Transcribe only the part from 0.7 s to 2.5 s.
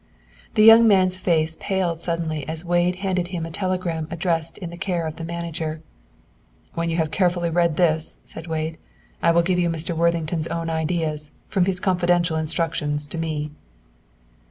man's face paled suddenly